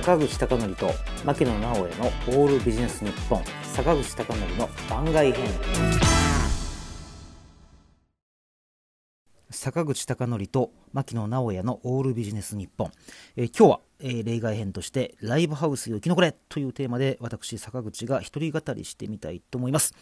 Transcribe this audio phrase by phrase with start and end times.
[0.00, 0.90] 坂口孝則と
[1.26, 2.06] 牧野直哉の
[2.42, 6.09] オールビジネス日本坂口孝則の番外編。
[9.50, 12.92] 坂口孝則と牧野直哉のオールビジネス日本、
[13.36, 19.92] えー、今日は、えー、例外編としてライブハウス生き残れというテーマで私坂口が一人語りしてみたいと思います。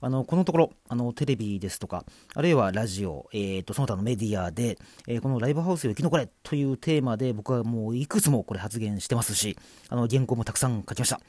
[0.00, 2.04] あのこのところあのテレビですとか
[2.34, 9.56] あるいはラジオ、えーと、その他のメディアで、えー、このライブハウス生き残れというテーマで僕はもういくつもこれ発言してますし
[9.88, 11.20] あの原稿もたくさん書きました、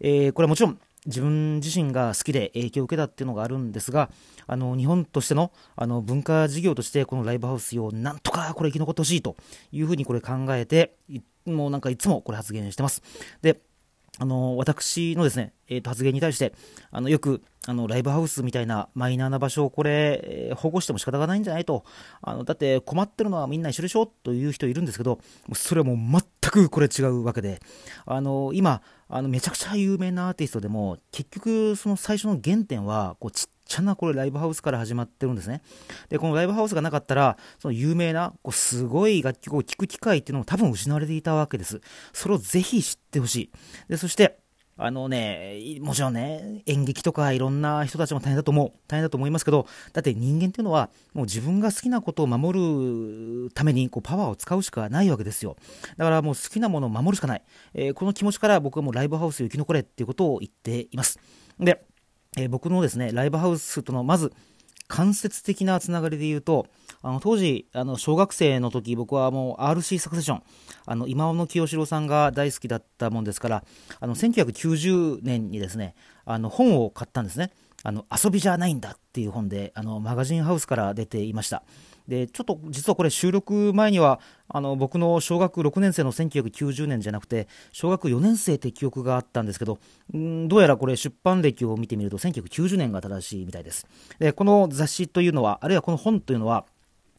[0.00, 4.10] え、これはもちろん自分自身が好きで影響を受けたっていうのがあるんですが、
[4.46, 9.36] あの、日本としての、あの、文化事業として、このライブハウスをなんとかこれ生き残ってほしいと
[9.72, 10.96] いうふうにこれ考えて、
[11.46, 13.02] もうなんかいつもこれ発言してます。
[13.42, 13.60] で、
[14.18, 16.54] あの、私のですね、えー、と発言に対して、
[16.90, 21.84] あの、よく、あの、ライブハウスみたいなマイナーな場所をこれ、えー、保護しても仕方がないんじゃないと。
[22.22, 25.18] あの、だって困ってるのはみんな一緒でしょという人いるんですけど、
[25.54, 27.60] それはもう全くこれ違うわけで、
[28.06, 35.60] あの、今、あの、めちゃくちゃ有名なアーティストでも、結局、その最初の原点は、こう、ちっちゃなこれライブハウスから始まってるんですね。
[36.08, 41.80] で、このライブハウスがなかったら、その有名な、こうすごい楽曲を聴く機会っていうのも多分失われていたわけです。
[42.12, 43.50] それをぜひ知ってほしい。
[43.88, 44.38] で、そして、
[44.78, 48.72] あのね、もちろんね、演劇とかいろんな人たちも大変だと思う。
[48.86, 55.56] 大変だと思いますけど、だって人間っていうのは、もう自分が好きなことを守るためにこうパワーを使うしかないわけですよ。
[55.96, 57.42] だからもう好きなものを守るしかない。
[57.72, 61.18] えー、この気持ちから僕はもうライブハウス生き残れっていうことを言っています。
[61.58, 61.82] で、
[62.36, 64.32] えー、僕のですね、ライブハウスとのまず
[64.88, 66.66] 間接的なつながりで言うと、
[67.02, 70.42] あの当時、あの小学生の時僕はもう RC サクセション、
[70.86, 73.64] あの今尾清志郎さんが大好きだったもんですから、
[74.00, 77.52] あの1990年にですね、あの本を買ったんですね。
[77.86, 81.62] あの遊びじゃないんだっていう本で、あのマガジンハウスから出ていました。
[82.08, 89.78] で、ちょっと実はこれ収録前には、あの僕の小学6年生の1990年じゃなくて、小学4年生って記憶があったんですけど、
[90.16, 93.86] んどうやらこれ出版歴を見てみると1990年が正しいみたいです。
[94.18, 96.66] で、この雑誌というのは、あるいはこの本というのは、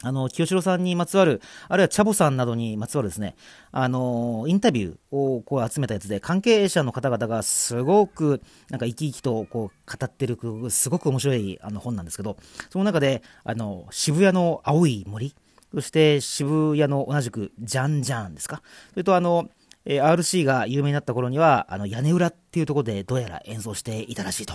[0.02, 3.34] あの、清志郎さんにまつわる、あるいはチャボさんなどにまつわるですね、
[3.72, 10.38] あの、インタビューをこう集めたやつで、関係者の方々がすごく、なんか生き生きとこう語ってる、
[10.70, 12.36] すごく面白いあの本なんですけど、
[12.70, 15.34] その中で、あの、渋谷の青い森、
[15.74, 19.48] そして渋谷の同じくジャンジャンですか、それとあの、
[19.84, 24.52] え RC が有名になった頃には、あの、屋根裏っていうところでどうやら演奏していたらしいと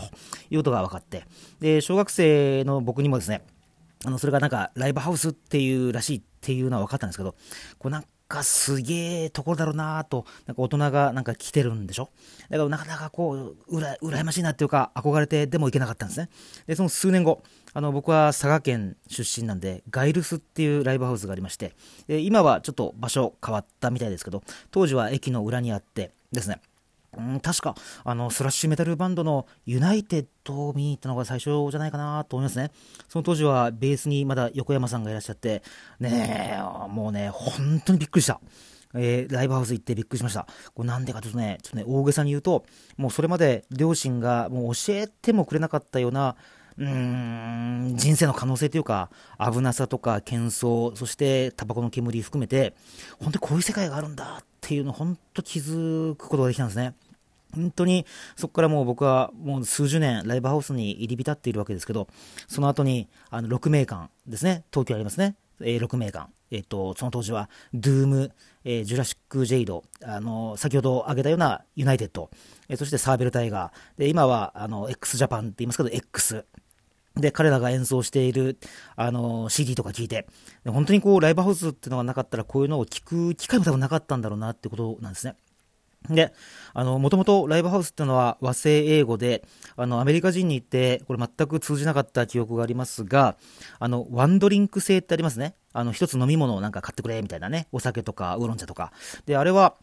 [0.52, 1.26] いうことが分かって、
[1.60, 3.42] で、小学生の僕にもですね、
[4.06, 7.36] あの、それがなんかライブハウスっていうらしいっていうのは分かったんですけど、
[7.80, 12.10] こうなんかすげえところだろうなと、なんか大人がなんか来てるんでしょ？
[12.50, 16.30] だからなかなかこう、うら、羨ましいなっていうか、憧れてでも行けなかったんですね。
[16.68, 17.44] で、その数年後、
[17.74, 21.76] あの、僕は佐賀県出身なんで、ガイルスっていうライブハウスがありまして、
[22.08, 26.60] で今はちょっと場所変わったみたいですけど、当時は駅の裏にあってですね、
[27.18, 32.72] うん、確か、あの、スラッシュメタルバンドのユナイテッドを見に行ったのが最初じゃないかなと思いますね。
[33.10, 35.64] その当時はベースにまだ横山さんがいらっしゃって、
[36.00, 38.40] ねえ、もうね、本当にびっくりした。
[38.96, 40.48] えー、ライブハウス行ってびっくりしました。
[40.74, 42.66] これなんでかというとね、ちょっとね、大げさに言うと、
[42.98, 46.36] もうそれまで両親がもう教えてもくれなかったような、
[46.78, 49.10] うーん、人生の可能性というか、
[49.40, 52.76] 危なさとか、喧騒、そしてタバコの煙含めて、
[53.20, 56.96] 本当にこういう世界があるんだていうの本当気づくことができたんですね。
[57.54, 62.08] 本当にそこからもう僕はもう数十年ライブハウスに入り浸っているわけですけど、
[62.48, 66.30] その後にあの6名館ですね、東京ありますね、えー、6名館。
[66.54, 68.32] えっ、と、その当時は、ドゥーム、
[68.64, 72.30] えー、ジュラシック・ジェイド、あの、先ほど挙げたようなユナイテッド、
[72.70, 76.46] えー、そしてサーベル・タイガー、で、今は、あの、x ジャパンって言いますけど、X、
[77.16, 78.58] で、彼らが演奏している、
[78.96, 80.28] あの、CD とか聞いて、
[80.66, 85.36] 本当にこう、ライブハウスっていうのがなかったら、こういうのを聞く機会も多分なかったんだろうなってことなんですね。
[86.10, 86.34] で、
[86.74, 89.44] あの、もともとライブハウスっていうのは和製英語で、
[89.76, 93.38] あの、アメリカ人に行って、これ全く通じなかった記憶がありますが、
[93.80, 95.56] あの、ワンドリンク制ってありますね。
[95.72, 97.68] あの、一つ飲み物をなんか買ってくれ、みたいなね。
[97.72, 98.92] お酒とか、ウーロン茶とか。
[99.26, 99.76] で、あれは、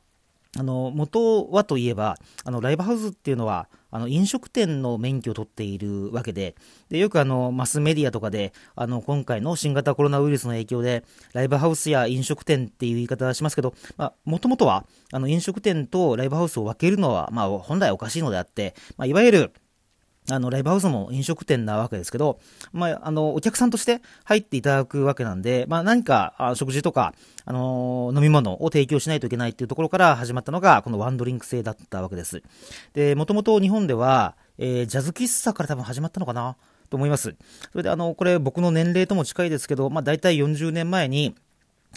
[0.58, 6.54] あの、元はといえば、あの、ライブハウスっていうのは、あの、飲食店の免許を取っているわけで、
[6.88, 19.52] で、よくあの、マスメディアとかで、あの、今回の新型コロナウイルスの影響で、ライブハウスや飲食店っていう言い方はしますけど、まあ、もともとは、あの、飲食店とライブハウスを分けるのは、まあ、本来おかしいのであって、まあ、いわゆる、
[20.28, 22.38] あの、ライブハウスも飲食店なわけですけど、
[22.72, 27.14] まあ、あの、お客さんとして入っていただくわけなんで、まあ、何か、あ食事とか、
[27.44, 32.42] あのー、飲み物を提供しないといけないっていうところから始まったのが、このワンドリンク制だったわけです。
[32.92, 36.56] で、もともと日本では、えー、ジャズ喫茶から多分始まったのかな
[36.90, 37.34] と思います。
[37.72, 41.34] それで、あの、これ僕の年齢とも近いですけど、まあ、大体40年前に、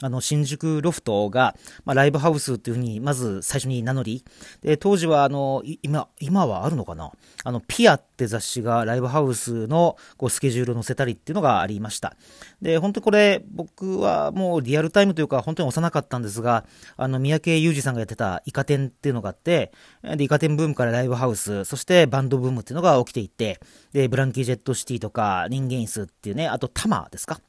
[0.01, 1.55] あの、新宿ロフトが、
[1.85, 4.25] まあ、ライブハウスっていうふうに、まず最初に名乗り、
[4.61, 7.11] で、当時は、あの、今、今はあるのかな？
[7.43, 12.15] あの、ピアって雑誌がライブハウスの、こう、スケジュールを載せたりっていうのがありました。
[12.61, 16.65] で、本当これ、僕はもうリアルタイムというか、本当に幼かったんですが、
[16.97, 19.71] あの、三宅裕二さんがやってたイカ天っていうのがあって、
[20.17, 23.59] で、イカ天ブームからライブハウス、そしてバンドブームっていうのが起きていて、
[23.93, 27.39] で、ブランキー・ジェット・シティとか、人間椅子っていうね、あとタマですか？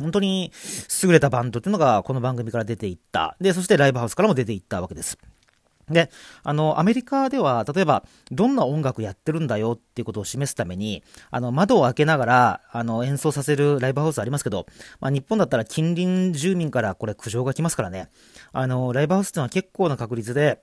[0.00, 0.52] 本当に
[1.02, 3.36] 優れたバンドっていうのがこの番組から出ていった。
[3.40, 5.18] で、そしてライブハウスからも出ていったわけです。
[5.90, 6.10] で、
[6.42, 14.66] あの、アメリカでは、例えば、どんな音楽やってるんだよっていうことを示すために、あの、窓を開けながら、あの、演奏させるライブハウスありますけど、
[15.00, 18.08] まあ、日本だったら近隣住民からこれ苦情が来ますからね。
[18.52, 20.62] あの、ライブハウスっていうのは結構な確率で、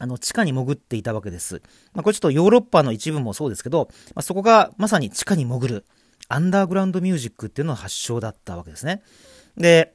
[0.00, 1.62] あの、地下に潜っていたわけです。
[1.92, 5.84] まあ、これちょっとヨーロッパの一部もそうですけど、まあ、そこがまさに地下に潜る。
[6.28, 9.02] アンダーグラウンドミュージックっていうのが発祥だったわけですね。
[9.56, 9.94] で、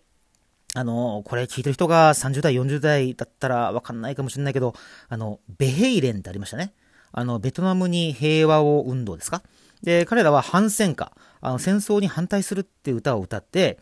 [0.76, 4.74] あの、これ聞いてる人が30代、40代だったらわかんないかもしれないけど、
[5.10, 6.74] あの、ベヘイレンってありましたね。
[7.12, 9.44] あの、ベトナムに平和を運動ですか？
[9.84, 13.78] で、彼らは反戦歌、あの戦争に反対するっていう歌を歌って、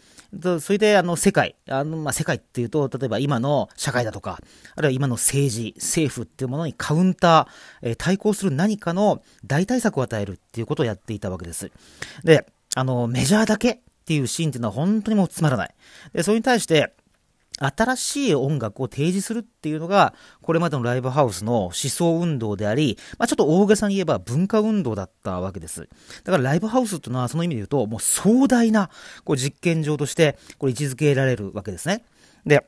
[0.59, 4.39] それであの世界、あのま、世界っていうと、例えば今の社会だとか、
[4.75, 11.71] あるいは今の政治、政府っていうものにカウンター、えー、対抗する何かの代替策を与えるっていうことをやっていたわけです。
[12.23, 15.75] で、あの、メジャーだけっていうシーンっていうのは本当にもうつまらない。
[16.13, 16.93] で、それに対して、
[17.67, 25.87] 新しい音楽を提示するっていうのが、これまでのライブハウスの思想運動であり、まあ、ちょっと大げさに言えば文化運動だったわけです。
[26.23, 28.89] だからライブハウスっていうのはその意味で言うと、もう壮大な
[29.23, 32.03] こう実験場としてこれ位置づけられるわけですね。
[32.45, 32.65] で、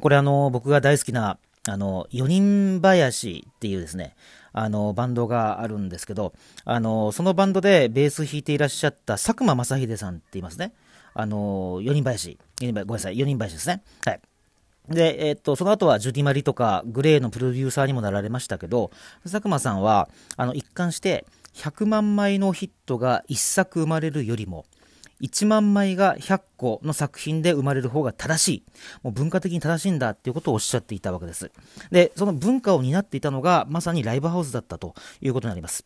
[0.00, 1.38] これあの、僕が大好きな、
[1.68, 4.14] あの、四人林っていうですね、
[4.52, 6.32] あの、バンドがあるんですけど、
[6.64, 10.72] あの、そのバンドでベース弾いていらっしゃった佐久間正秀さんって言いますね。
[11.14, 13.82] あの、四人林、四人林、ごめんなさい、四人林ですね。
[14.04, 14.20] はい。
[14.88, 18.90] で、えっと、その後はジュディマリとかグレーのプロデューサーにもなられましたけど、
[19.22, 21.24] 佐久間さんは、あの、一貫して
[21.54, 24.64] 100万枚のヒットが1作生まれるよりも、
[25.20, 28.64] 1万枚が100個の作品で生まれる方が正しい。
[29.04, 31.52] もう文化的に正しいんだっていうことをおっしゃっていたわけです。
[31.92, 35.84] で、その文化を担っていたのがまさにライブハウスだったということになります。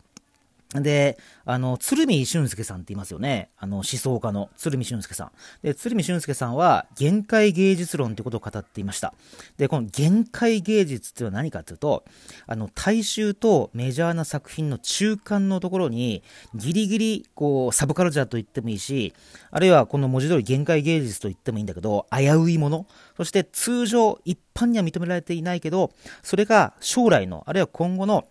[0.74, 3.50] で、あの、鶴見俊介さんって言いますよね。
[3.56, 5.30] あの、思想家の鶴見俊介さん。
[5.62, 9.14] で、鶴見俊介さんは、限界芸術論ということを語っていました。
[9.58, 12.04] で、この限界芸術っていうのは何かというと、
[12.48, 16.24] あの、大衆とメジャーな作品の中間のところに、
[16.56, 19.14] ギリギリ、こう、サブカルチャーと言ってもいいし、
[19.52, 22.86] あるいはこの文字通り限界芸術と言ってもいいんだけど、危ういもの、
[23.16, 25.92] そして通常、一般には認められていないけど、
[26.24, 28.24] それが将来の、あるいは今後の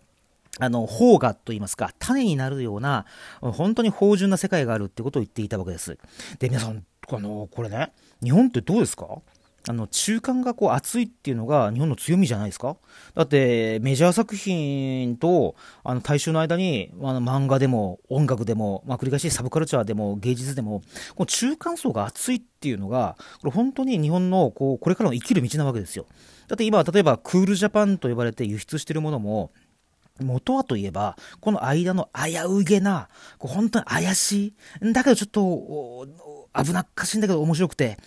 [0.60, 3.06] あの、方がと言いますか、種になるような、
[3.42, 5.98] 本当に芳醇な世界があるってことを言っていたわけです。
[6.40, 7.92] で、皆さん、あの、これね、
[8.24, 9.08] 日本ってどうですか？
[9.68, 12.78] あの、中間がこう熱いっていうのが日本の強みじゃないですか？
[13.16, 20.82] だって、メジャー作品と、あの、大衆の間に、あの、漫画でも、音楽でも、まあ、繰り返しサブカルチャーでも、芸術でも、
[21.16, 26.06] この中間層が熱いっていうのが、これ本当に日本の、こう、これからの生きる道なわけですよ。
[26.48, 29.52] だって今、例えば、クールジャパンと呼ばれて輸出してるものも、
[30.20, 36.08] 元はといえば、この間の危うげな、こう本当に怪しい、だけどちょっと、
[36.64, 37.98] 危なっかしいんだけど面白くて、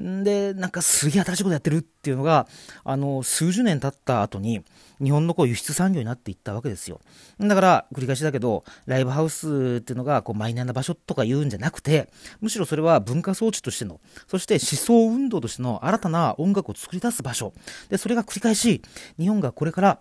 [0.00, 2.48] んで、なんかすげえ新しいことやってるっていうのが、
[2.84, 4.64] あの、数十年経った後に、
[5.02, 7.00] 日本のこう輸出産業になっていったわけですよ。
[7.38, 12.10] だから、繰り返しだけど、ライブハウスっていうのが、こう、マイナーな場所とか言うんじゃなくて、
[12.40, 17.52] むしろそれは文化装置としての、そして思想運動としての新たな音楽を作り出す場所。
[17.90, 18.82] で、それが繰り返し、
[19.18, 20.00] 日本がこれから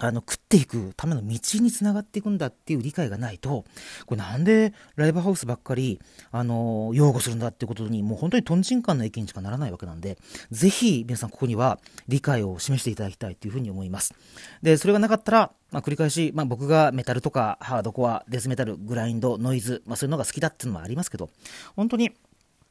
[0.00, 3.64] あの、食っていくための道につながっていくんだっていう理解がないと、
[4.06, 6.00] これなんでライブハウスばっかり、
[6.30, 10.18] あの、擁護するんだってことに、もう本当にトンチンカンな意見にしかならないわけなんで、
[10.50, 14.14] ぜひ皆さんここには理解を示していただきたいというふうに思います。
[14.62, 21.30] で、それがなかったら、まあ、繰り返し、まあ、僕がメタルとかハードコア、デスメタル、グラインド、ノイズ、まあ、そういうのが好きだっていうのもありますけど、
[21.74, 22.12] 本当に、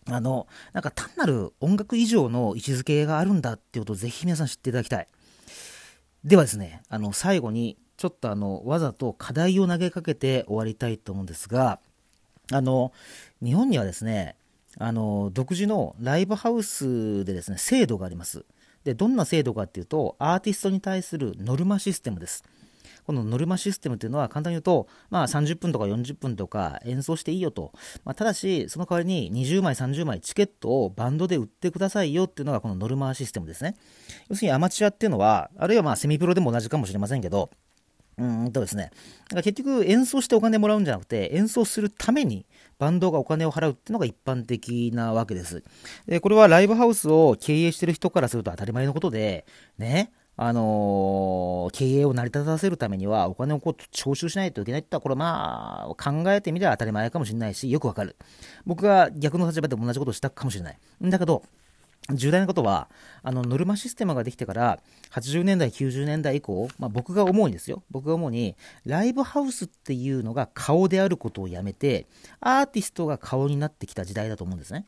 [0.07, 5.07] あの、なんか単なる音楽以上の位置づけがあるんだっていうことをぜひ皆さん知っていただきたい。
[6.25, 11.79] ではですね、あの、最後に、ちょっとあの、わざと課題を投げかけて終わりたいと思うんですが、
[12.51, 12.91] あの、
[13.43, 14.35] 日本にはですね、
[14.79, 18.43] あの、独自のライブハウスでですね、制度があります。
[18.83, 22.43] で、どんな制度かっていうと、アーティストに対するノルマシステムです。
[23.05, 27.71] このノルマシステムっていうのは簡単に言うと、まあ30分とか40分とか演奏していいよと。
[28.03, 33.75] まあ、ただし、その代わりに20枚、30枚チケットをバンドで売ってくださいよっていうのがこのノルマシステムですね。
[34.29, 37.49] 要するにアマチュアっていうのは、あるいはまあセミプロでも同じかもしれませんけど、
[38.17, 38.91] うんとですね、
[39.25, 42.45] だから結局演奏してお金もらうんじゃなくて、演奏するために
[42.79, 45.63] バンドがお金を払うっていうのが一般的なわけです。
[46.07, 49.45] で、これはライブハウスを経営してる人からすると当たり前のことで、
[49.77, 58.17] ね、あの、経営を成り立たせるためにはお金をこう徴収しないといけないってのは、これまあ、考えてみれば当たり前かもしれないし、よくわかる。
[58.65, 60.77] 僕が逆の立場でも同じことをしたかもしれない。
[61.01, 61.43] だけど、
[62.13, 62.89] 重大なことは、
[63.23, 64.79] あの、ノルマシステムができてから、
[65.11, 67.81] 80年代、90年代以降、まあ、僕が思うにですよ。
[67.89, 72.05] 僕が思うに、ライブハウスっていうのが顔であることをやめて、
[72.41, 74.85] アーティストが顔になってきた時代だと思うんですね。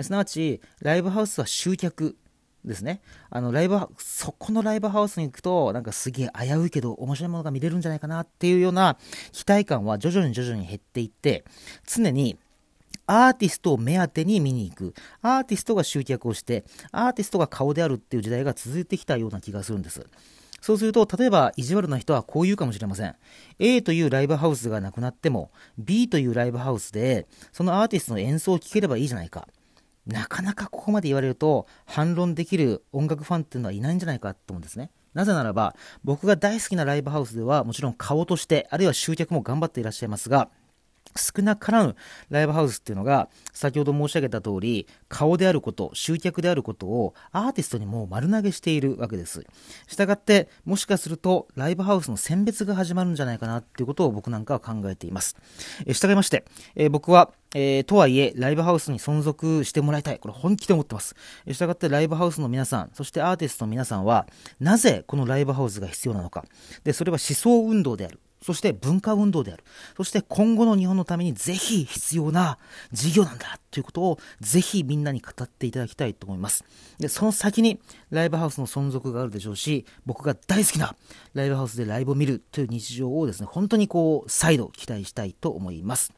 [0.00, 2.16] すなわち、ライブハウスは集客
[2.64, 3.00] ですね。
[3.30, 8.96] あの、ライブ、そこのライブハウスに行くと、なんかすげえ危ういけど面白いものが見れるんじゃないかなっていうような
[9.32, 11.44] 期待感は徐々に徐々に減っていって、
[11.86, 12.38] 常に
[13.06, 14.94] アーティストを目当てに見に行く。
[15.20, 20.06] アーティストが集客をして、アーティストが顔であるっていう時代が続いてきたような気がするんです。
[20.64, 23.14] そうすると、例えば意地悪な人はこう言うかもしれません。
[23.58, 29.46] A というライブハウスがなくなっても、B というライブハウスで、そのアーティストの演奏を聴ければいいじゃないか。
[30.06, 34.90] なかなかここまで言われると、反論できる音楽ファンっていうのはいないんじゃないかと思うんですね。
[35.14, 40.50] なぜならば、僕が大好きなライブハウスでは、もちろん顔として、あるいは集客も頑張っていらっしゃいますが、
[41.16, 41.96] 少なからぬ
[42.30, 49.44] ライブハウスっていうのが、先ほど申し上げた通り、顔であること、集客であることをアーティストにもう丸投げしているわけです。
[49.86, 55.36] したがって、もしかすると、ライブハウスの選別が始まるんじゃないかなっていうことを僕なんかは考えています。
[55.86, 56.44] え従いまして、
[56.74, 60.18] え僕は、えー、とはいえ、ライブハウスに存続してもらいたい。
[60.18, 61.14] これ本気で思ってます。
[61.50, 64.26] したがってライブハウスの皆さん、そしてアーティストの皆さんは、
[64.58, 66.44] なぜこのライブハウスが必要なのか。
[66.82, 68.18] で、それは思想運動である。
[68.44, 69.64] そして文化運動である。
[69.96, 72.58] そして今後の日本のためにぜひ必要な
[72.92, 76.62] 事業なんだということをぜひみんなに語っていただきたいと思います。
[76.98, 80.94] で、その先にライブハウスの存続があるでしょうし、僕が大好きな
[81.32, 86.12] ライブハウスでライブを見るという日常をですね、本当にこう、再度期待したいと思います。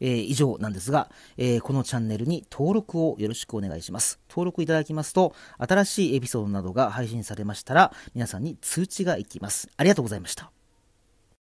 [0.00, 4.18] えー、以上なんですが、えー、このチャンネルに登録をよろしくお願いします。
[4.28, 9.68] 登録いただきますと、新しいエピソードなどが配信されましたら、皆さんに通知がいきます。
[9.76, 10.50] ありがとうございました。